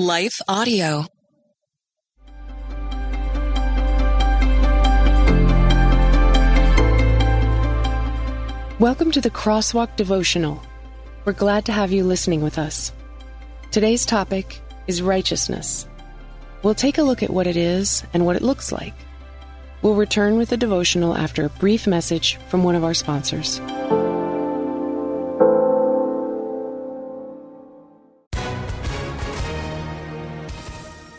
[0.00, 1.06] Life Audio.
[8.78, 10.62] Welcome to the Crosswalk Devotional.
[11.24, 12.92] We're glad to have you listening with us.
[13.72, 15.88] Today's topic is righteousness.
[16.62, 18.94] We'll take a look at what it is and what it looks like.
[19.82, 23.60] We'll return with the devotional after a brief message from one of our sponsors.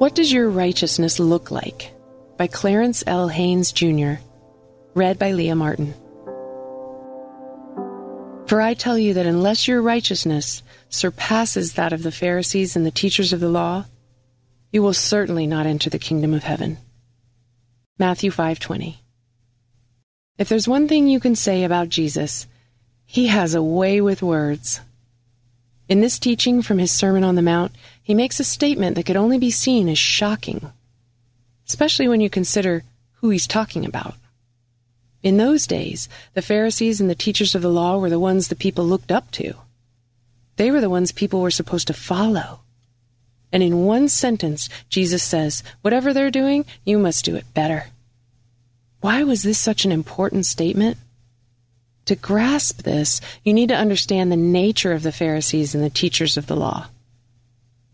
[0.00, 1.92] What Does Your Righteousness Look Like?
[2.38, 3.28] by Clarence L.
[3.28, 4.14] Haynes Jr.,
[4.94, 5.92] read by Leah Martin.
[8.46, 12.90] For I tell you that unless your righteousness surpasses that of the Pharisees and the
[12.90, 13.84] teachers of the law,
[14.72, 16.78] you will certainly not enter the kingdom of heaven.
[17.98, 19.02] Matthew 5:20.
[20.38, 22.46] If there's one thing you can say about Jesus,
[23.04, 24.80] he has a way with words.
[25.90, 29.16] In this teaching from his Sermon on the Mount, he makes a statement that could
[29.16, 30.70] only be seen as shocking,
[31.66, 32.84] especially when you consider
[33.14, 34.14] who he's talking about.
[35.24, 38.54] In those days, the Pharisees and the teachers of the law were the ones the
[38.54, 39.54] people looked up to.
[40.54, 42.60] They were the ones people were supposed to follow.
[43.52, 47.86] And in one sentence, Jesus says, Whatever they're doing, you must do it better.
[49.00, 50.98] Why was this such an important statement?
[52.06, 56.36] To grasp this, you need to understand the nature of the Pharisees and the teachers
[56.36, 56.88] of the law.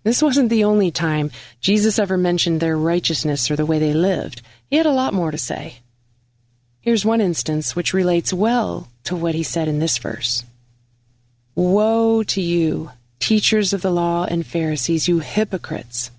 [0.04, 4.40] This wasn't the only time Jesus ever mentioned their righteousness or the way they lived.
[4.70, 5.80] He had a lot more to say.
[6.80, 10.44] Here's one instance which relates well to what he said in this verse
[11.56, 16.12] Woe to you, teachers of the law and Pharisees, you hypocrites!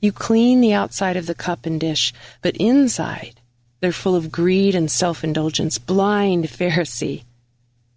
[0.00, 3.40] You clean the outside of the cup and dish, but inside
[3.80, 5.78] they're full of greed and self indulgence.
[5.78, 7.24] Blind Pharisee.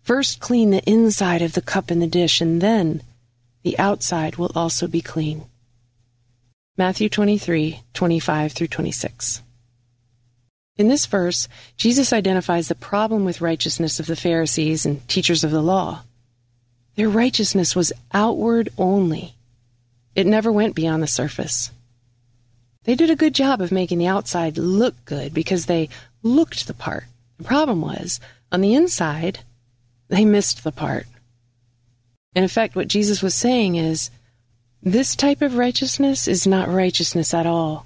[0.01, 3.01] First clean the inside of the cup and the dish, and then
[3.63, 5.45] the outside will also be clean.
[6.77, 9.41] Matthew 23, 25 through 26.
[10.77, 11.47] In this verse,
[11.77, 16.03] Jesus identifies the problem with righteousness of the Pharisees and teachers of the law.
[16.95, 19.35] Their righteousness was outward only.
[20.15, 21.71] It never went beyond the surface.
[22.83, 25.89] They did a good job of making the outside look good because they
[26.23, 27.05] looked the part.
[27.37, 28.19] The problem was,
[28.51, 29.39] on the inside,
[30.09, 31.05] they missed the part.
[32.33, 34.09] In effect, what Jesus was saying is,
[34.81, 37.85] this type of righteousness is not righteousness at all.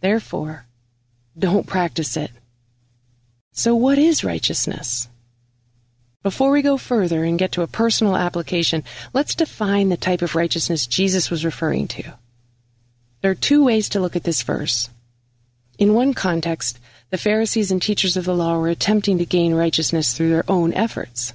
[0.00, 0.66] Therefore,
[1.38, 2.30] don't practice it.
[3.52, 5.08] So, what is righteousness?
[6.22, 8.82] Before we go further and get to a personal application,
[9.14, 12.14] let's define the type of righteousness Jesus was referring to.
[13.26, 14.88] There are two ways to look at this verse.
[15.78, 16.78] In one context,
[17.10, 20.72] the Pharisees and teachers of the law were attempting to gain righteousness through their own
[20.74, 21.32] efforts.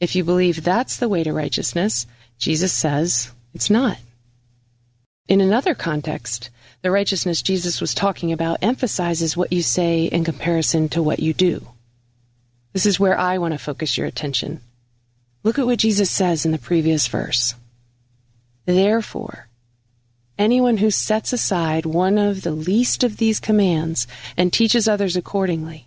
[0.00, 3.96] If you believe that's the way to righteousness, Jesus says it's not.
[5.28, 6.50] In another context,
[6.80, 11.32] the righteousness Jesus was talking about emphasizes what you say in comparison to what you
[11.32, 11.64] do.
[12.72, 14.60] This is where I want to focus your attention.
[15.44, 17.54] Look at what Jesus says in the previous verse.
[18.66, 19.46] Therefore,
[20.42, 25.86] Anyone who sets aside one of the least of these commands and teaches others accordingly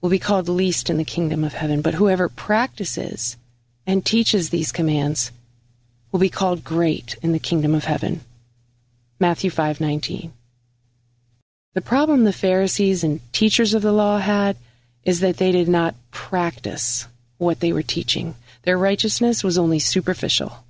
[0.00, 3.36] will be called least in the kingdom of heaven, but whoever practices
[3.86, 5.32] and teaches these commands
[6.10, 8.22] will be called great in the kingdom of heaven.
[9.20, 10.32] Matthew 5:19.
[11.74, 14.56] The problem the Pharisees and teachers of the law had
[15.04, 18.34] is that they did not practice what they were teaching.
[18.62, 20.63] Their righteousness was only superficial.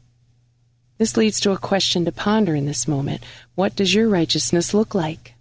[0.99, 3.23] This leads to a question to ponder in this moment.
[3.55, 5.35] What does your righteousness look like?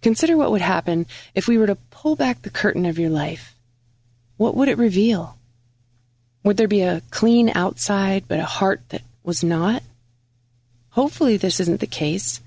[0.00, 3.54] Consider what would happen if we were to pull back the curtain of your life.
[4.36, 5.36] What would it reveal?
[6.44, 9.82] Would there be a clean outside but a heart that was not?
[10.90, 12.40] Hopefully, this isn't the case.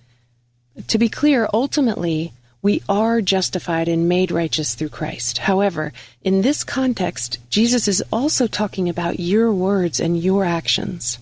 [0.87, 2.31] To be clear, ultimately,
[2.61, 5.39] we are justified and made righteous through Christ.
[5.39, 5.93] However,
[6.23, 11.17] in this context, Jesus is also talking about your words and your actions.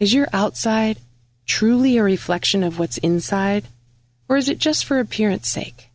[0.00, 0.98] Is your outside
[1.44, 3.66] truly a reflection of what's inside,
[4.30, 5.90] or is it just for appearance sake?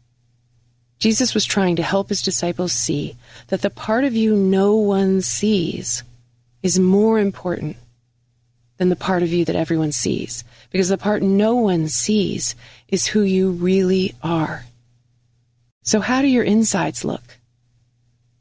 [1.00, 3.18] Jesus was trying to help his disciples see
[3.48, 6.04] that the part of you no one sees
[6.62, 7.78] is more important
[8.78, 12.56] than the part of you that everyone sees, because the part no one sees
[12.88, 14.66] is who you really are.
[15.82, 17.40] So, how do your insides look?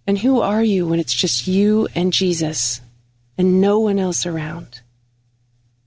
[0.06, 2.82] And who are you when it's just you and Jesus
[3.38, 4.81] and no one else around?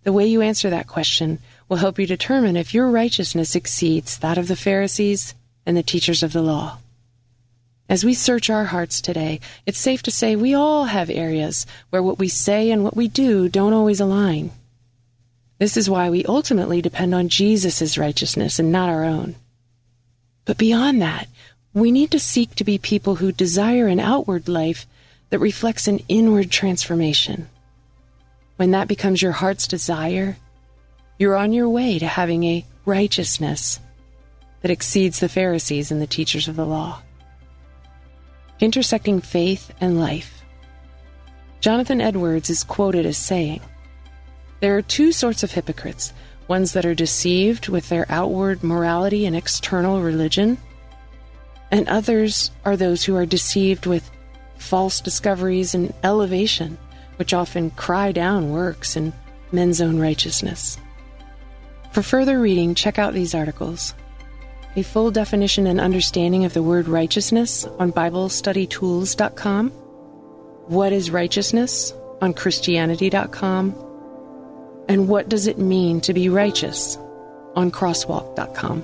[0.07, 4.38] The way you answer that question will help you determine if your righteousness exceeds that
[4.38, 6.77] of the Pharisees and the teachers of the law.
[7.89, 12.01] As we search our hearts today, it's safe to say we all have areas where
[12.01, 14.51] what we say and what we do don't always align.
[15.57, 19.36] This is why we ultimately depend on Jesus' righteousness and not our own.
[20.45, 21.27] But beyond that,
[21.74, 24.88] we need to seek to be people who desire an outward life
[25.31, 27.50] that reflects an inward transformation.
[28.57, 30.36] When that becomes your heart's desire,
[31.19, 33.80] you're on your way to having a righteousness
[34.62, 37.01] that exceeds the Pharisees and the teachers of the law.
[38.59, 40.44] Intersecting faith and life.
[41.59, 43.62] Jonathan Edwards is quoted as saying,
[44.60, 46.13] There are two sorts of hypocrites
[46.48, 50.57] ones that are deceived with their outward morality and external religion,
[51.71, 54.10] and others are those who are deceived with
[54.57, 56.77] false discoveries and elevation,
[57.17, 59.13] which often cry down works and
[59.51, 60.77] men's own righteousness.
[61.91, 63.93] For further reading, check out these articles.
[64.75, 69.69] A full definition and understanding of the word righteousness on BibleStudyTools.com.
[69.69, 73.75] What is righteousness on Christianity.com.
[74.89, 76.97] And what does it mean to be righteous
[77.55, 78.83] on Crosswalk.com.